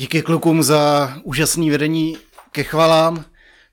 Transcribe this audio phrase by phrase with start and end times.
[0.00, 2.16] Díky klukům za úžasný vedení
[2.52, 3.24] ke chvalám.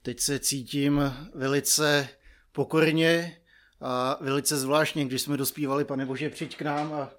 [0.01, 2.09] Teď se cítím velice
[2.51, 3.37] pokorně
[3.81, 7.11] a velice zvláštně, když jsme dospívali, pane Bože, přijď k nám a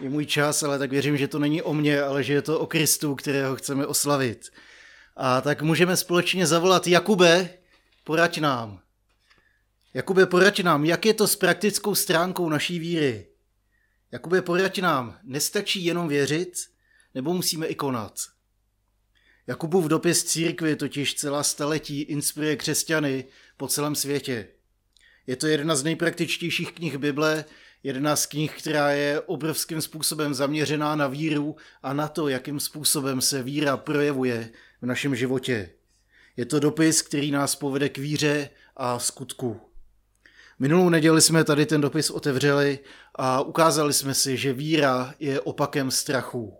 [0.00, 2.60] je můj čas, ale tak věřím, že to není o mně, ale že je to
[2.60, 4.50] o Kristu, kterého chceme oslavit.
[5.16, 7.48] A tak můžeme společně zavolat Jakube,
[8.04, 8.80] poraď nám.
[9.94, 13.26] Jakube, poraď nám, jak je to s praktickou stránkou naší víry?
[14.12, 16.52] Jakube, poraď nám, nestačí jenom věřit,
[17.14, 18.12] nebo musíme i konat?
[19.46, 23.24] Jakubův dopis církvi totiž celá staletí inspiruje křesťany
[23.56, 24.48] po celém světě.
[25.26, 27.44] Je to jedna z nejpraktičtějších knih Bible,
[27.82, 33.20] jedna z knih, která je obrovským způsobem zaměřená na víru a na to, jakým způsobem
[33.20, 34.50] se víra projevuje
[34.82, 35.70] v našem životě.
[36.36, 39.60] Je to dopis, který nás povede k víře a skutku.
[40.58, 42.78] Minulou neděli jsme tady ten dopis otevřeli
[43.14, 46.59] a ukázali jsme si, že víra je opakem strachu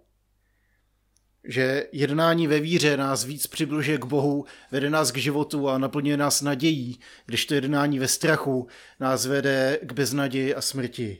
[1.45, 6.17] že jednání ve víře nás víc přibližuje k Bohu, vede nás k životu a naplňuje
[6.17, 8.69] nás nadějí, když to jednání ve strachu
[9.01, 11.19] nás vede k beznaději a smrti.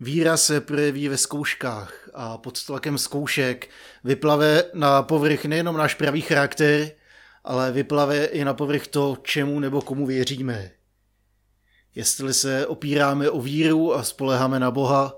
[0.00, 3.70] Víra se projeví ve zkouškách a pod tlakem zkoušek
[4.04, 6.90] vyplave na povrch nejenom náš pravý charakter,
[7.44, 10.70] ale vyplave i na povrch to, čemu nebo komu věříme.
[11.94, 15.14] Jestli se opíráme o víru a spoleháme na Boha,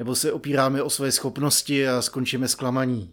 [0.00, 3.12] nebo se opíráme o své schopnosti a skončíme zklamaní.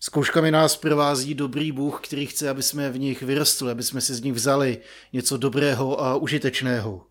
[0.00, 4.14] Zkouškami nás provází dobrý Bůh, který chce, aby jsme v nich vyrostli, aby jsme si
[4.14, 4.78] z nich vzali
[5.12, 7.06] něco dobrého a užitečného.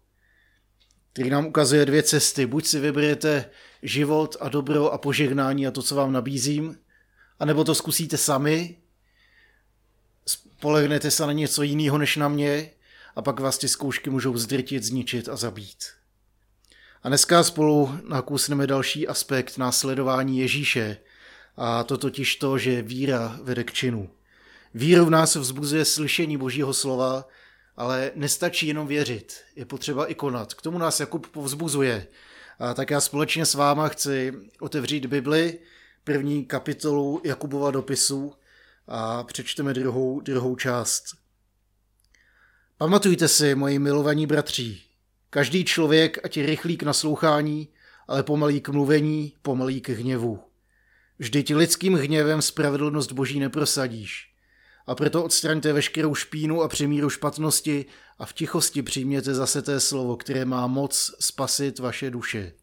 [1.14, 2.46] Který nám ukazuje dvě cesty.
[2.46, 3.50] Buď si vyberete
[3.82, 6.78] život a dobro a požehnání a to, co vám nabízím,
[7.40, 8.78] anebo to zkusíte sami,
[10.28, 12.72] spolehnete se na něco jiného než na mě
[13.16, 15.95] a pak vás ty zkoušky můžou zdrtit, zničit a zabít.
[17.06, 20.98] A dneska spolu nakousneme další aspekt následování Ježíše,
[21.58, 24.10] a to totiž to, že víra vede k činu.
[24.74, 27.28] Víru v nás vzbuzuje slyšení Božího slova,
[27.78, 30.54] ale nestačí jenom věřit, je potřeba i konat.
[30.54, 32.08] K tomu nás Jakub povzbuzuje.
[32.60, 35.60] A tak já společně s váma chci otevřít Bibli,
[36.04, 38.34] první kapitolu Jakubova dopisu
[38.88, 41.04] a přečteme druhou, druhou část.
[42.78, 44.85] Pamatujte si, moji milovaní bratří,
[45.36, 47.68] Každý člověk, ať je rychlý k naslouchání,
[48.08, 50.40] ale pomalý k mluvení, pomalý k hněvu.
[51.20, 54.32] Vždyť lidským hněvem spravedlnost boží neprosadíš.
[54.88, 57.86] A proto odstraňte veškerou špínu a přemíru špatnosti
[58.20, 62.54] a v tichosti přijměte zase té slovo, které má moc spasit vaše duše.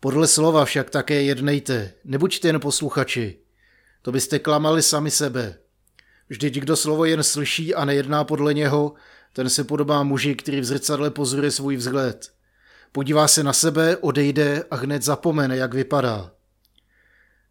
[0.00, 3.38] Podle slova však také jednejte, nebuďte jen posluchači.
[4.02, 5.58] To byste klamali sami sebe.
[6.28, 8.94] Vždyť kdo slovo jen slyší a nejedná podle něho,
[9.32, 12.30] ten se podobá muži, který v zrcadle pozoruje svůj vzhled.
[12.92, 16.30] Podívá se na sebe, odejde a hned zapomene, jak vypadá.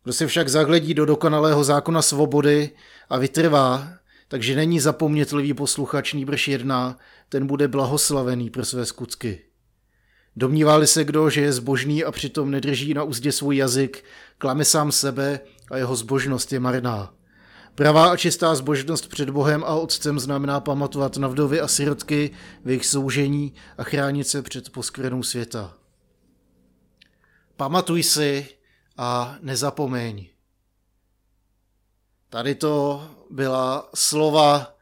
[0.03, 2.71] Kdo se však zahledí do dokonalého zákona svobody
[3.09, 3.89] a vytrvá,
[4.27, 6.97] takže není zapomnětlivý posluchač, nýbrž jedná,
[7.29, 9.41] ten bude blahoslavený pro své skutky.
[10.35, 14.03] Domnívá-li se kdo, že je zbožný a přitom nedrží na úzdě svůj jazyk,
[14.37, 15.39] klame sám sebe
[15.71, 17.13] a jeho zbožnost je marná.
[17.77, 22.31] Pravá a čistá zbožnost před Bohem a Otcem znamená pamatovat na vdovy a sirotky
[22.65, 25.77] v jejich soužení a chránit se před poskvrnou světa.
[27.57, 28.47] Pamatuj si
[28.97, 30.27] a nezapomeň.
[32.29, 34.75] Tady to byla slova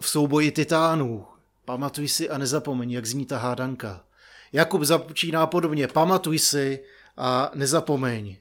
[0.00, 1.26] v souboji titánů.
[1.64, 4.04] Pamatuj si a nezapomeň, jak zní ta hádanka.
[4.52, 5.88] Jakub započíná podobně.
[5.88, 6.84] Pamatuj si
[7.16, 8.36] a nezapomeň.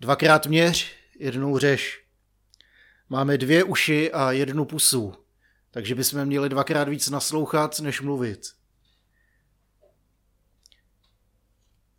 [0.00, 2.03] Dvakrát měř, jednou řeš.
[3.14, 5.14] Máme dvě uši a jednu pusu,
[5.70, 8.40] takže bychom měli dvakrát víc naslouchat, než mluvit.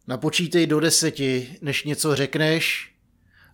[0.08, 2.96] Napočítej do deseti, než něco řekneš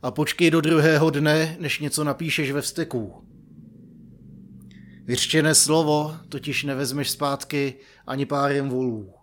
[0.02, 3.28] a počkej do druhého dne, než něco napíšeš ve vzteku.
[5.04, 7.76] Vyřčené slovo totiž nevezmeš zpátky
[8.08, 9.14] ani párem volů.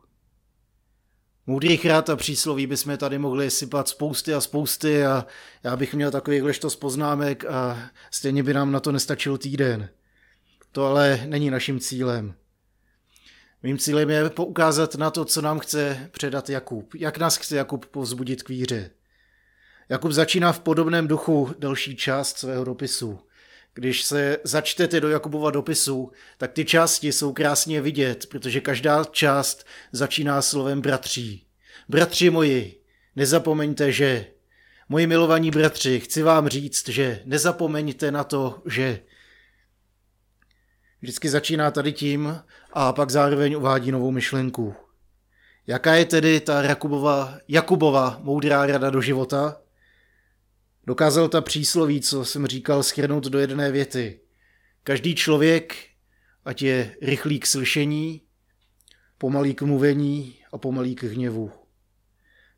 [1.49, 5.27] Moudrých rád a přísloví bychom tady mohli sypat spousty a spousty a
[5.63, 7.79] já bych měl takovýchhle z poznámek a
[8.11, 9.89] stejně by nám na to nestačil týden.
[10.73, 12.35] To ale není naším cílem.
[13.63, 16.95] Mým cílem je poukázat na to, co nám chce předat Jakub.
[16.95, 18.91] Jak nás chce Jakub povzbudit k víře.
[19.89, 23.21] Jakub začíná v podobném duchu další část svého dopisu.
[23.79, 29.67] Když se začtete do Jakubova dopisu, tak ty části jsou krásně vidět, protože každá část
[29.93, 31.47] začíná slovem bratří.
[31.89, 32.81] Bratři moji,
[33.17, 34.27] nezapomeňte, že...
[34.89, 39.01] Moji milovaní bratři, chci vám říct, že nezapomeňte na to, že...
[41.01, 42.43] Vždycky začíná tady tím
[42.73, 44.75] a pak zároveň uvádí novou myšlenku.
[45.67, 49.57] Jaká je tedy ta Jakubova, Jakubova moudrá rada do života?
[50.89, 54.21] Dokázal ta přísloví, co jsem říkal, schrnout do jedné věty.
[54.83, 55.77] Každý člověk,
[56.45, 58.23] ať je rychlý k slyšení,
[59.19, 61.53] pomalý k mluvení a pomalý k hněvu.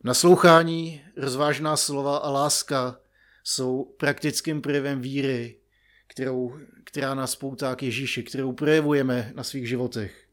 [0.04, 3.00] Naslouchání, rozvážná slova a láska
[3.44, 5.60] jsou praktickým projevem víry,
[6.06, 10.26] kterou, která nás poutá k Ježíši, kterou projevujeme na svých životech.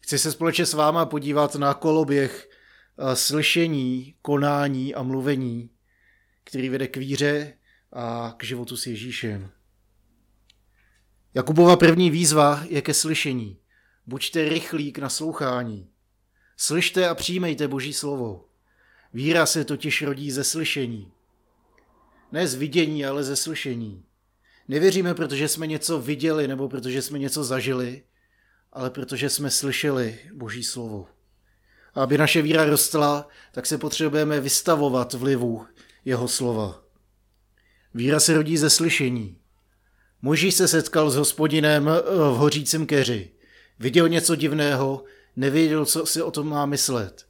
[0.00, 2.48] Chci se společně s váma podívat na koloběh
[3.14, 5.70] slyšení, konání a mluvení,
[6.44, 7.52] který vede k víře
[7.92, 9.50] a k životu s Ježíšem.
[11.34, 13.58] Jakubova první výzva je ke slyšení.
[14.06, 15.88] Buďte rychlí k naslouchání.
[16.56, 18.44] Slyšte a přijmejte Boží slovo.
[19.12, 21.12] Víra se totiž rodí ze slyšení.
[22.32, 24.04] Ne z vidění, ale ze slyšení.
[24.68, 28.02] Nevěříme, protože jsme něco viděli nebo protože jsme něco zažili,
[28.72, 31.06] ale protože jsme slyšeli Boží slovo.
[31.94, 35.66] A aby naše víra rostla, tak se potřebujeme vystavovat vlivu
[36.04, 36.82] jeho slova.
[37.94, 39.38] Víra se rodí ze slyšení.
[40.22, 41.84] Možíš se setkal s hospodinem
[42.32, 43.30] v hořícím keři.
[43.78, 45.04] Viděl něco divného,
[45.36, 47.26] nevěděl, co si o tom má myslet.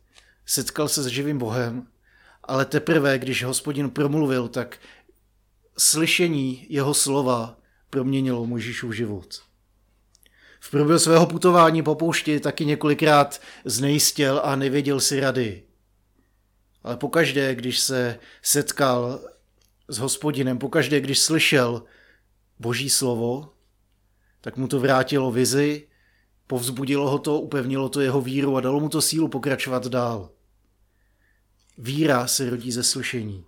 [0.47, 1.87] Setkal se s živým Bohem,
[2.44, 4.79] ale teprve, když hospodin promluvil, tak
[5.79, 7.59] slyšení jeho slova
[7.91, 9.43] proměnilo Možíšův život.
[10.61, 15.62] V průběhu svého putování po poušti taky několikrát znejistěl a nevěděl si rady.
[16.85, 19.21] Ale pokaždé, když se setkal
[19.89, 21.83] s hospodinem, pokaždé, když slyšel
[22.59, 23.53] boží slovo,
[24.41, 25.89] tak mu to vrátilo vizi,
[26.47, 30.31] povzbudilo ho to, upevnilo to jeho víru a dalo mu to sílu pokračovat dál.
[31.79, 33.45] Víra se rodí ze slyšení.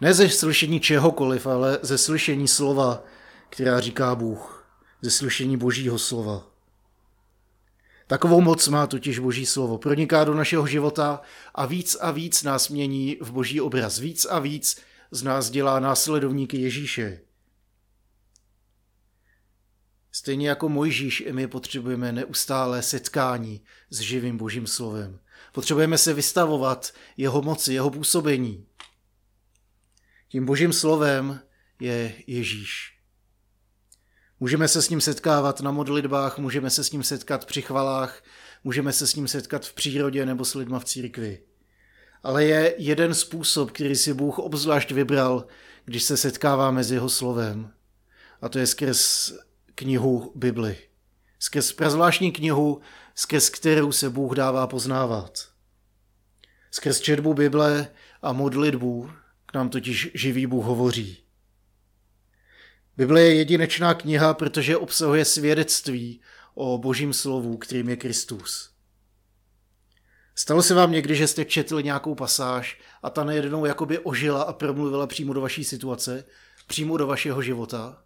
[0.00, 3.04] Ne ze slyšení čehokoliv, ale ze slyšení slova,
[3.48, 4.68] která říká Bůh.
[5.02, 6.55] Ze slyšení božího slova.
[8.06, 9.78] Takovou moc má totiž boží slovo.
[9.78, 11.20] Proniká do našeho života
[11.54, 13.98] a víc a víc nás mění v boží obraz.
[13.98, 14.80] Víc a víc
[15.10, 17.20] z nás dělá následovníky Ježíše.
[20.12, 23.60] Stejně jako Mojžíš, i my potřebujeme neustále setkání
[23.90, 25.18] s živým božím slovem.
[25.52, 28.66] Potřebujeme se vystavovat jeho moci, jeho působení.
[30.28, 31.40] Tím božím slovem
[31.80, 32.95] je Ježíš.
[34.40, 38.22] Můžeme se s ním setkávat na modlitbách, můžeme se s ním setkat při chvalách,
[38.64, 41.42] můžeme se s ním setkat v přírodě nebo s lidma v církvi.
[42.22, 45.46] Ale je jeden způsob, který si Bůh obzvlášť vybral,
[45.84, 47.70] když se setkáváme s jeho slovem.
[48.42, 49.32] A to je skrz
[49.74, 50.78] knihu Bibli.
[51.38, 52.80] Skrz prazvláštní knihu,
[53.14, 55.48] skrz kterou se Bůh dává poznávat.
[56.70, 57.88] Skrz četbu Bible
[58.22, 59.10] a modlitbu
[59.46, 61.25] k nám totiž živý Bůh hovoří.
[62.96, 66.20] Bible je jedinečná kniha, protože obsahuje svědectví
[66.54, 68.70] o božím slovu, kterým je Kristus.
[70.34, 74.52] Stalo se vám někdy, že jste četli nějakou pasáž a ta najednou jakoby ožila a
[74.52, 76.24] promluvila přímo do vaší situace,
[76.66, 78.02] přímo do vašeho života?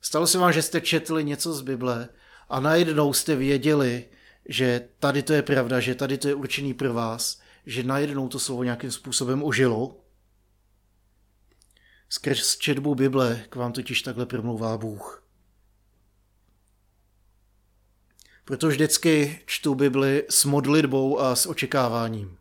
[0.00, 2.08] Stalo se vám, že jste četli něco z Bible
[2.48, 4.04] a najednou jste věděli,
[4.48, 8.38] že tady to je pravda, že tady to je určený pro vás, že najednou to
[8.38, 10.03] slovo nějakým způsobem ožilo?
[12.14, 15.22] Skrz četbu Bible k vám totiž takhle promlouvá Bůh.
[18.44, 22.36] Proto vždycky čtu Bibli s modlitbou a s očekáváním.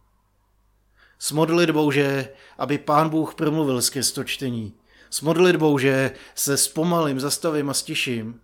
[1.20, 4.74] S modlitbou, že aby Pán Bůh promluvil skrz to čtení.
[5.10, 8.42] S modlitbou, že se zpomalím, zastavím a stiším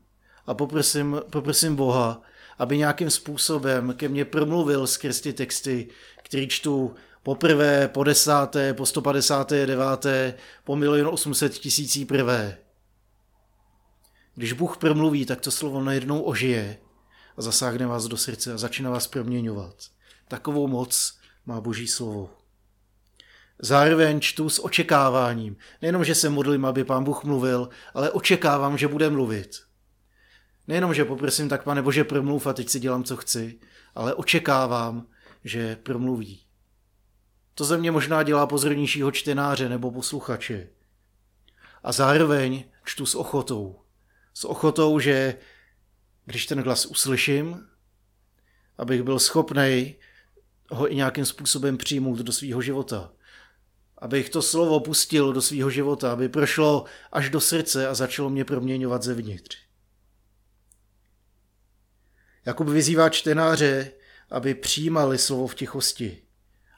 [0.48, 2.22] a poprosím, poprosím Boha,
[2.58, 5.88] aby nějakým způsobem ke mně promluvil skrz ty texty,
[6.24, 10.06] který čtu poprvé, po desáté, po 159.
[10.64, 12.58] po milion 800 tisící prvé.
[14.36, 16.78] Když Bůh promluví, tak to slovo najednou ožije
[17.38, 19.76] a zasáhne vás do srdce a začne vás proměňovat.
[20.28, 22.30] Takovou moc má Boží slovo.
[23.62, 25.58] Zároveň čtu s očekáváním.
[25.82, 29.62] Nejenom, že se modlím, aby pán Bůh mluvil, ale očekávám, že bude mluvit.
[30.68, 33.60] Nejenom, že poprosím tak, pane Bože, promluv a teď si dělám, co chci,
[33.96, 35.08] ale očekávám,
[35.44, 36.49] že promluví.
[37.56, 40.68] To ze mě možná dělá pozornějšího čtenáře nebo posluchače.
[41.84, 43.80] A zároveň čtu s ochotou.
[44.34, 45.38] S ochotou, že
[46.26, 47.68] když ten hlas uslyším,
[48.78, 49.96] abych byl schopný
[50.72, 53.12] ho i nějakým způsobem přijmout do svého života.
[53.98, 58.46] Abych to slovo pustil do svého života, aby prošlo až do srdce a začalo mě
[58.46, 59.58] proměňovat zevnitř.
[62.46, 63.92] Jakub vyzývá čtenáře,
[64.30, 66.24] aby přijímali slovo v tichosti,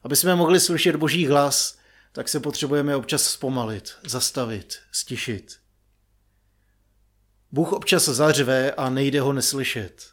[0.03, 1.77] aby jsme mohli slyšet boží hlas,
[2.12, 5.58] tak se potřebujeme občas zpomalit, zastavit, stišit.
[7.51, 10.10] Bůh občas zařve a nejde ho neslyšet.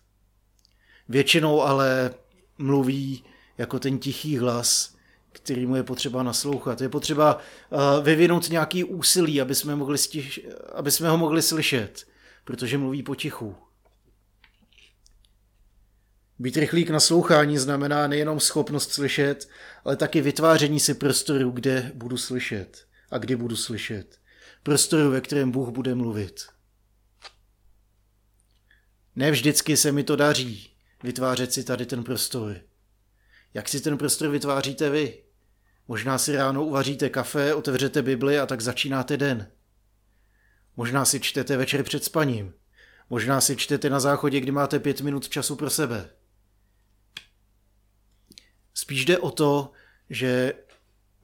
[1.08, 2.14] Většinou ale
[2.58, 3.24] mluví
[3.58, 4.94] jako ten tichý hlas,
[5.32, 6.80] kterýmu je potřeba naslouchat.
[6.80, 10.40] Je potřeba uh, vyvinout nějaký úsilí, aby jsme, mohli stiž,
[10.74, 12.06] aby jsme ho mohli slyšet,
[12.44, 13.56] protože mluví potichu.
[16.38, 19.48] Být rychlý k naslouchání znamená nejenom schopnost slyšet,
[19.84, 24.18] ale taky vytváření si prostoru, kde budu slyšet a kdy budu slyšet.
[24.62, 26.46] Prostoru, ve kterém Bůh bude mluvit.
[29.16, 32.56] Ne vždycky se mi to daří vytvářet si tady ten prostor.
[33.54, 35.22] Jak si ten prostor vytváříte vy?
[35.88, 39.50] Možná si ráno uvaříte kafe, otevřete Bibli a tak začínáte den.
[40.76, 42.54] Možná si čtete večer před spaním.
[43.10, 46.10] Možná si čtete na záchodě, kdy máte pět minut času pro sebe.
[48.80, 49.70] Spíš jde o to,
[50.10, 50.52] že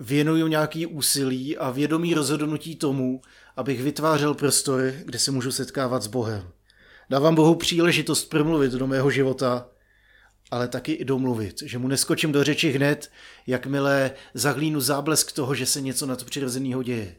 [0.00, 3.22] věnuju nějaký úsilí a vědomí rozhodnutí tomu,
[3.56, 6.48] abych vytvářel prostor, kde se můžu setkávat s Bohem.
[7.10, 9.68] Dávám Bohu příležitost promluvit do mého života,
[10.50, 13.10] ale taky i domluvit, že mu neskočím do řeči hned,
[13.46, 17.16] jakmile zahlínu záblesk toho, že se něco nadpřirozeného děje.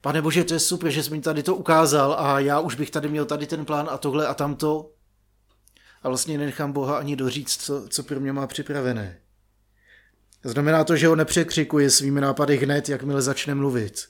[0.00, 2.90] Pane Bože, to je super, že jsi mi tady to ukázal a já už bych
[2.90, 4.90] tady měl tady ten plán a tohle a tamto.
[6.02, 9.23] A vlastně nenechám Boha ani doříct, co, co pro mě má připravené.
[10.44, 14.08] Znamená to, že ho nepřekřikuji svými nápady hned, jakmile začne mluvit.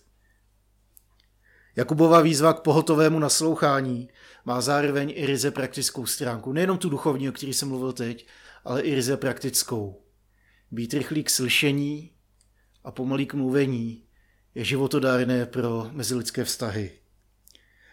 [1.77, 4.09] Jakubova výzva k pohotovému naslouchání
[4.45, 6.53] má zároveň i ryze praktickou stránku.
[6.53, 8.27] Nejenom tu duchovní, o který jsem mluvil teď,
[8.65, 10.03] ale i ryze praktickou.
[10.71, 12.11] Být rychlý k slyšení
[12.85, 14.05] a pomalý k mluvení
[14.55, 16.91] je životodárné pro mezilidské vztahy.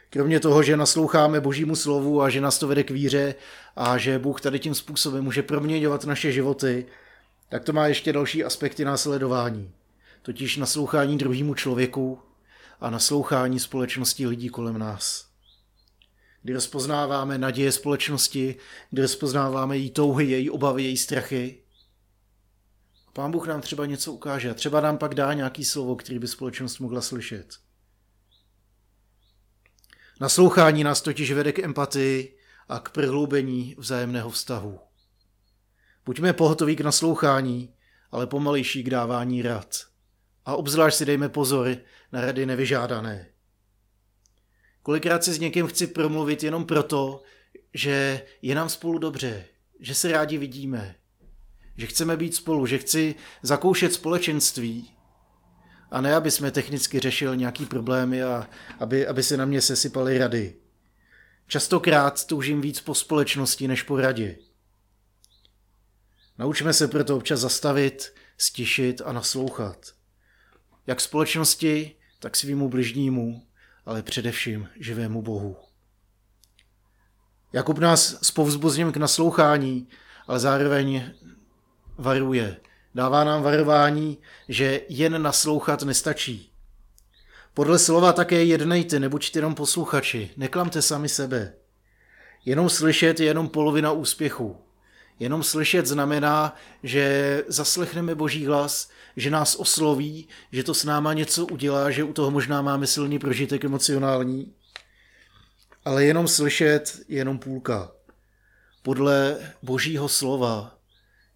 [0.10, 3.36] Kromě toho, že nasloucháme božímu slovu a že nás to vede k víře
[3.76, 6.86] a že Bůh tady tím způsobem může proměňovat naše životy,
[7.52, 9.72] tak to má ještě další aspekty následování.
[10.22, 12.20] Totiž naslouchání druhému člověku
[12.80, 15.28] a naslouchání společnosti lidí kolem nás.
[16.42, 18.56] Kdy rozpoznáváme naděje společnosti,
[18.90, 21.64] kdy rozpoznáváme její touhy, její obavy, její strachy.
[23.08, 26.20] A pán Bůh nám třeba něco ukáže a třeba nám pak dá nějaký slovo, který
[26.20, 27.58] by společnost mohla slyšet.
[30.20, 32.38] Naslouchání nás totiž vede k empatii
[32.70, 34.91] a k prohloubení vzájemného vztahu.
[36.06, 37.74] Buďme pohotoví k naslouchání,
[38.12, 39.76] ale pomalejší k dávání rad.
[40.46, 41.78] A obzvlášť si dejme pozor
[42.12, 43.28] na rady nevyžádané.
[44.84, 47.24] Kolikrát si s někým chci promluvit jenom proto,
[47.74, 49.46] že je nám spolu dobře,
[49.80, 50.96] že se rádi vidíme,
[51.78, 54.92] že chceme být spolu, že chci zakoušet společenství
[55.92, 60.18] a ne, aby jsme technicky řešili nějaký problémy a aby, aby se na mě sesypaly
[60.18, 60.56] rady.
[61.48, 64.38] Častokrát toužím víc po společnosti než po radě.
[66.42, 69.78] Naučme se proto občas zastavit, stišit a naslouchat.
[70.88, 73.44] Jak společnosti, tak svýmu bližnímu,
[73.86, 75.58] ale především živému Bohu.
[77.54, 79.88] Jakub nás spovzbuzním k naslouchání,
[80.28, 81.12] ale zároveň
[81.98, 82.58] varuje.
[82.96, 84.18] Dává nám varování,
[84.50, 86.52] že jen naslouchat nestačí.
[87.54, 91.54] Podle slova také jednejte, nebuďte jenom posluchači, neklamte sami sebe.
[92.46, 94.71] Jenom slyšet je jenom polovina úspěchu.
[95.22, 101.46] Jenom slyšet znamená, že zaslechneme Boží hlas, že nás osloví, že to s náma něco
[101.46, 104.54] udělá, že u toho možná máme silný prožitek emocionální.
[105.86, 107.92] Ale jenom slyšet je jenom půlka.
[108.82, 110.78] Podle Božího slova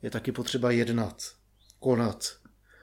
[0.02, 1.24] je taky potřeba jednat,
[1.80, 2.38] konat.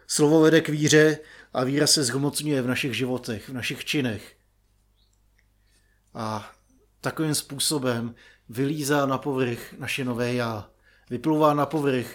[0.07, 1.19] Slovo vede k víře
[1.53, 4.37] a víra se zhmotňuje v našich životech, v našich činech.
[6.15, 6.53] A
[7.01, 8.15] takovým způsobem
[8.49, 10.72] vylízá na povrch naše nové já.
[11.11, 12.07] Vyplouvá na povrch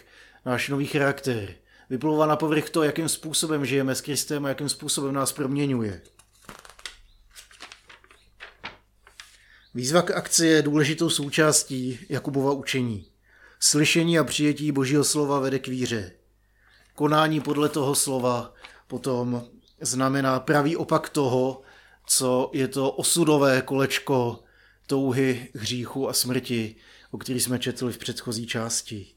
[0.45, 1.55] náš nový charakter.
[1.89, 6.01] Vyplouvá na povrch to, jakým způsobem žijeme s Kristem a jakým způsobem nás proměňuje.
[9.73, 13.05] Výzva k akci je důležitou součástí Jakubova učení.
[13.59, 16.11] Slyšení a přijetí Božího slova vede k víře.
[16.95, 18.53] Konání podle toho slova
[18.87, 19.47] potom
[19.81, 21.61] znamená pravý opak toho,
[22.07, 24.43] co je to osudové kolečko
[24.87, 26.75] touhy, hříchu a smrti,
[27.11, 29.07] o který jsme četli v předchozí části.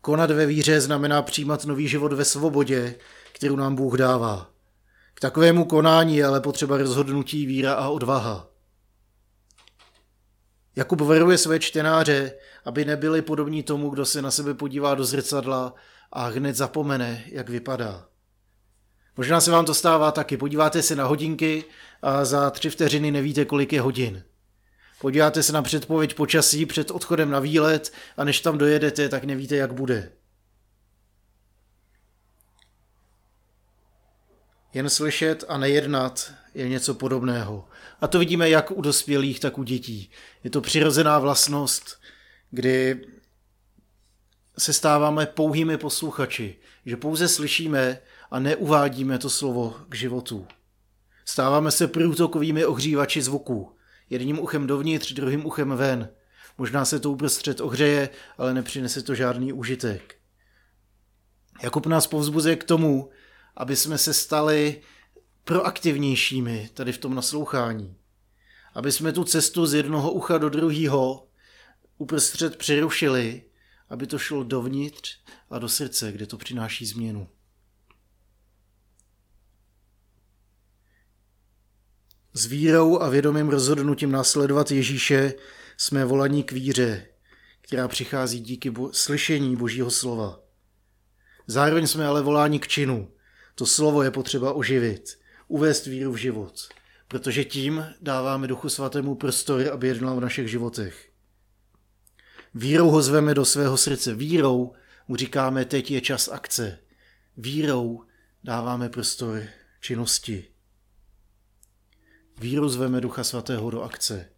[0.00, 2.94] Konat ve víře znamená přijímat nový život ve svobodě,
[3.32, 4.50] kterou nám Bůh dává.
[5.14, 8.48] K takovému konání je ale potřeba rozhodnutí, víra a odvaha.
[10.76, 12.32] Jakub varuje své čtenáře,
[12.64, 15.74] aby nebyli podobní tomu, kdo se na sebe podívá do zrcadla
[16.12, 18.08] a hned zapomene, jak vypadá.
[19.16, 20.36] Možná se vám to stává taky.
[20.36, 21.64] Podíváte se na hodinky
[22.02, 24.24] a za tři vteřiny nevíte, kolik je hodin.
[25.00, 29.56] Podíváte se na předpověď počasí před odchodem na výlet a než tam dojedete, tak nevíte,
[29.56, 30.12] jak bude.
[34.74, 37.68] Jen slyšet a nejednat je něco podobného.
[38.00, 40.10] A to vidíme jak u dospělých, tak u dětí.
[40.44, 42.00] Je to přirozená vlastnost,
[42.50, 43.06] kdy
[44.58, 48.00] se stáváme pouhými posluchači, že pouze slyšíme
[48.30, 50.46] a neuvádíme to slovo k životu.
[51.24, 53.77] Stáváme se průtokovými ohřívači zvuků,
[54.10, 56.08] jedním uchem dovnitř, druhým uchem ven.
[56.58, 60.14] Možná se to uprostřed ohřeje, ale nepřinese to žádný užitek.
[61.62, 63.10] Jakub nás povzbuzuje k tomu,
[63.56, 64.80] aby jsme se stali
[65.44, 67.96] proaktivnějšími tady v tom naslouchání.
[68.74, 71.28] Aby jsme tu cestu z jednoho ucha do druhého
[71.98, 73.42] uprostřed přerušili,
[73.90, 75.18] aby to šlo dovnitř
[75.50, 77.28] a do srdce, kde to přináší změnu.
[82.38, 85.34] S vírou a vědomým rozhodnutím následovat Ježíše
[85.76, 87.06] jsme volaní k víře,
[87.60, 90.40] která přichází díky bo- slyšení Božího slova.
[91.46, 93.10] Zároveň jsme ale voláni k činu.
[93.54, 95.18] To slovo je potřeba oživit,
[95.48, 96.68] uvést víru v život,
[97.08, 101.08] protože tím dáváme Duchu Svatému prostor, aby jednal v našich životech.
[102.54, 104.14] Vírou ho zveme do svého srdce.
[104.14, 104.72] Vírou
[105.08, 106.78] mu říkáme, teď je čas akce.
[107.36, 108.04] Vírou
[108.44, 109.42] dáváme prostor
[109.80, 110.57] činnosti.
[112.40, 114.28] Vírou zveme Ducha Svatého do akce.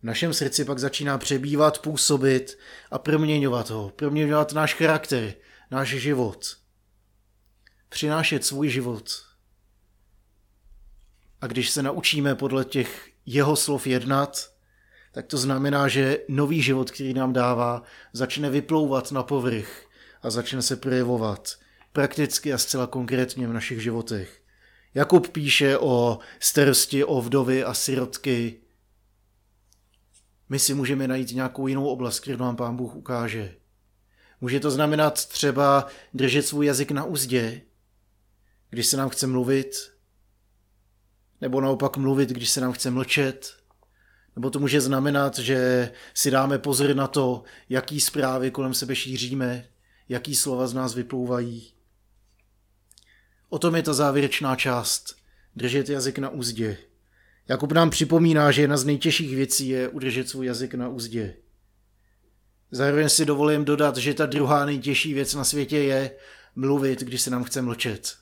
[0.00, 2.58] V našem srdci pak začíná přebývat, působit
[2.90, 5.34] a proměňovat ho, proměňovat náš charakter,
[5.70, 6.56] náš život.
[7.88, 9.10] Přinášet svůj život.
[11.40, 14.52] A když se naučíme podle těch jeho slov jednat,
[15.12, 19.86] tak to znamená, že nový život, který nám dává, začne vyplouvat na povrch
[20.22, 21.58] a začne se projevovat
[21.92, 24.43] prakticky a zcela konkrétně v našich životech.
[24.94, 28.60] Jakub píše o starosti o vdovy a sirotky.
[30.48, 33.54] My si můžeme najít nějakou jinou oblast, kterou nám pán Bůh ukáže.
[34.40, 37.62] Může to znamenat třeba držet svůj jazyk na úzdě,
[38.70, 39.92] když se nám chce mluvit,
[41.40, 43.56] nebo naopak mluvit, když se nám chce mlčet,
[44.36, 49.68] nebo to může znamenat, že si dáme pozor na to, jaký zprávy kolem sebe šíříme,
[50.08, 51.73] jaký slova z nás vyplouvají.
[53.54, 55.16] O tom je ta závěrečná část.
[55.56, 56.78] Držet jazyk na úzdě.
[57.48, 61.36] Jakub nám připomíná, že jedna z nejtěžších věcí je udržet svůj jazyk na úzdě.
[62.70, 66.16] Zároveň si dovolím dodat, že ta druhá nejtěžší věc na světě je
[66.56, 68.16] mluvit, když se nám chce mlčet.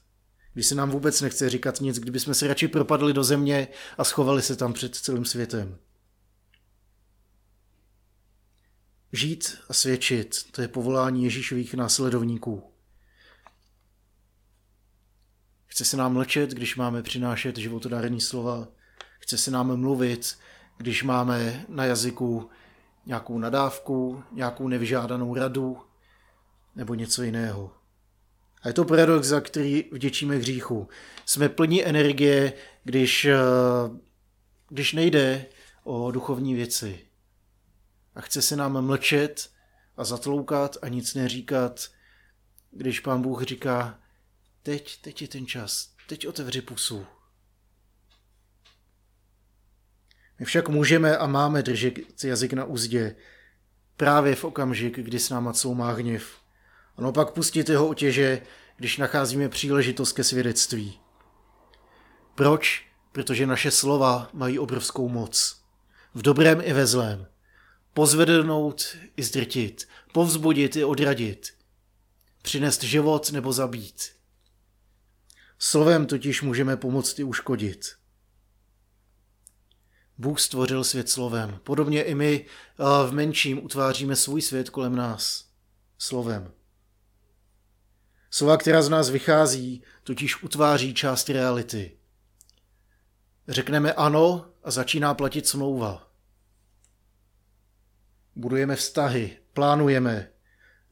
[0.54, 3.68] Když se nám vůbec nechce říkat nic, kdybychom se radši propadli do země
[3.98, 5.78] a schovali se tam před celým světem.
[9.12, 12.71] Žít a svědčit, to je povolání Ježíšových následovníků.
[15.72, 18.68] Chce se nám mlčet, když máme přinášet životodární slova.
[19.18, 20.38] Chce se nám mluvit,
[20.76, 22.50] když máme na jazyku
[23.06, 25.78] nějakou nadávku, nějakou nevyžádanou radu
[26.76, 27.70] nebo něco jiného.
[28.62, 30.88] A je to paradox, za který vděčíme hříchu.
[31.26, 32.52] Jsme plní energie,
[32.84, 33.38] když, eh,
[34.68, 35.46] když nejde
[35.84, 37.06] o duchovní věci.
[38.14, 39.50] A chce se nám mlčet
[39.96, 41.88] a zatloukat a nic neříkat,
[42.70, 44.01] když pán Bůh říká,
[44.62, 45.94] Teď, teď je ten čas.
[46.08, 47.06] Teď otevři pusu.
[50.38, 53.16] My však můžeme a máme držet jazyk na úzdě
[53.96, 56.36] právě v okamžik, kdy s náma má hněv.
[56.96, 58.42] A no pak pustit jeho otěže,
[58.76, 61.00] když nacházíme příležitost ke svědectví.
[62.34, 62.86] Proč?
[63.12, 65.62] Protože naše slova mají obrovskou moc.
[66.14, 67.26] V dobrém i ve zlém.
[67.94, 71.54] Pozvednout i zdrtit, povzbudit i odradit.
[72.42, 74.21] Přinést život nebo zabít.
[75.64, 77.96] Slovem totiž můžeme pomoct i uškodit.
[80.18, 81.60] Bůh stvořil svět slovem.
[81.64, 82.46] Podobně i my
[82.78, 85.48] v menším utváříme svůj svět kolem nás.
[85.98, 86.52] Slovem.
[88.30, 91.98] Slova, která z nás vychází, totiž utváří část reality.
[93.48, 96.12] Řekneme ano a začíná platit smlouva.
[98.36, 100.30] Budujeme vztahy, plánujeme,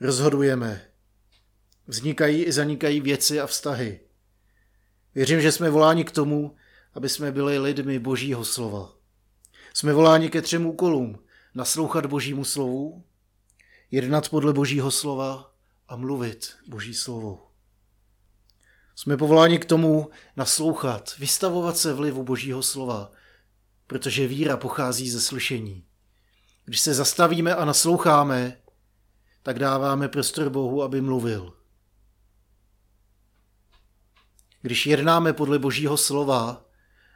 [0.00, 0.90] rozhodujeme.
[1.86, 4.00] Vznikají i zanikají věci a vztahy.
[5.14, 6.56] Věřím, že jsme voláni k tomu,
[6.94, 8.92] aby jsme byli lidmi Božího slova.
[9.74, 11.18] Jsme voláni ke třem úkolům.
[11.54, 13.04] Naslouchat Božímu slovu,
[13.90, 15.54] jednat podle Božího slova
[15.88, 17.50] a mluvit Boží slovo.
[18.94, 23.10] Jsme povoláni k tomu naslouchat, vystavovat se vlivu Božího slova,
[23.86, 25.84] protože víra pochází ze slyšení.
[26.64, 28.56] Když se zastavíme a nasloucháme,
[29.42, 31.59] tak dáváme prostor Bohu, aby mluvil.
[34.62, 36.64] Když jednáme podle Božího slova,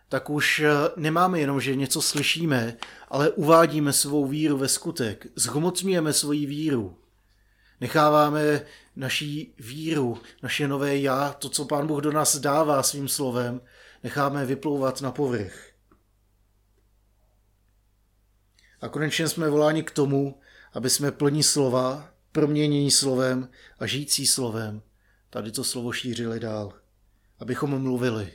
[0.08, 2.76] tak už eh, nemáme jenom, že něco slyšíme,
[3.08, 6.98] ale uvádíme svou víru ve skutek, zhmotňujeme svoji víru.
[7.80, 8.62] Necháváme
[8.96, 13.60] naší víru, naše nové já, to, co Pán Bůh do nás dává svým slovem,
[14.02, 15.70] necháme vyplouvat na povrch.
[18.80, 20.40] A konečně jsme voláni k tomu,
[20.72, 24.82] aby jsme plní slova, proměnění slovem a žijící slovem,
[25.30, 26.83] tady to slovo šířili dál.
[27.44, 28.32] Abychom mluvili.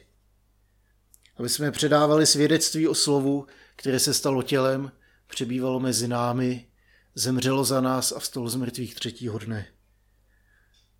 [1.38, 4.91] Aby jsme předávali svědectví o slovu, které se stalo tělem,
[5.28, 6.67] přebývalo mezi námi,
[7.15, 9.67] zemřelo za nás a vstalo z mrtvých třetího dne.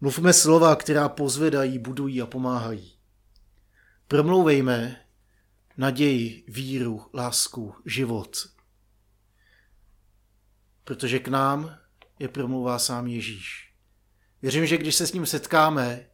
[0.02, 2.98] Mluvme slova, která pozvedají, budují a pomáhají.
[4.08, 5.06] Promlouvejme
[5.78, 8.50] naději, víru, lásku, život.
[10.84, 11.78] Protože k nám
[12.20, 13.74] je promluvá sám Ježíš.
[14.42, 16.10] Věřím, že když se s ním setkáme,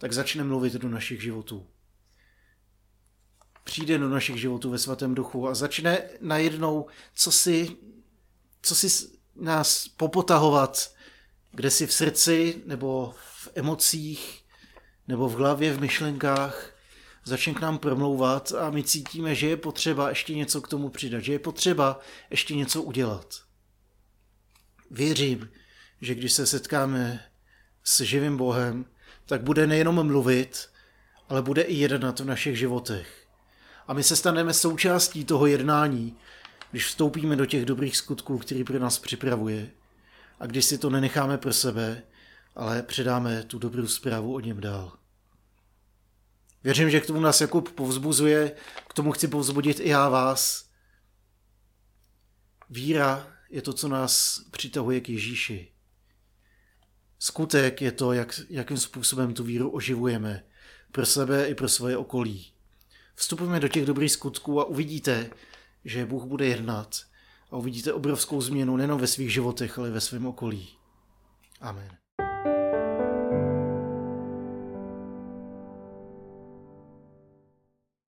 [0.00, 1.66] tak začne mluvit do našich životů.
[3.64, 7.76] Přijde do našich životů ve svatém duchu a začne najednou co si,
[8.62, 10.94] co si nás popotahovat,
[11.50, 14.44] kde si v srdci nebo v emocích
[15.08, 16.74] nebo v hlavě, v myšlenkách,
[17.24, 21.20] začne k nám promlouvat a my cítíme, že je potřeba ještě něco k tomu přidat,
[21.20, 23.34] že je potřeba ještě něco udělat.
[24.90, 25.50] Věřím,
[26.00, 27.24] že když se setkáme
[27.84, 28.86] s živým Bohem,
[29.30, 30.68] tak bude nejenom mluvit,
[31.28, 33.26] ale bude i jednat v našich životech.
[33.86, 36.16] A my se staneme součástí toho jednání,
[36.70, 39.70] když vstoupíme do těch dobrých skutků, který pro nás připravuje.
[40.40, 42.02] A když si to nenecháme pro sebe,
[42.56, 44.92] ale předáme tu dobrou zprávu o něm dál.
[46.64, 48.52] Věřím, že k tomu nás Jakub povzbuzuje,
[48.88, 50.68] k tomu chci povzbudit i já vás.
[52.70, 55.72] Víra je to, co nás přitahuje k Ježíši.
[57.22, 60.44] Skutek je to, jak, jakým způsobem tu víru oživujeme
[60.92, 62.52] pro sebe i pro svoje okolí.
[63.14, 65.30] Vstupujeme do těch dobrých skutků a uvidíte,
[65.84, 67.00] že Bůh bude jednat
[67.50, 70.68] a uvidíte obrovskou změnu nejen ve svých životech, ale ve svém okolí.
[71.60, 71.99] Amen.